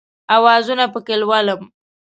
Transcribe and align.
اوازونه 0.35 0.85
پکښې 0.93 1.15
لولم 1.21 1.61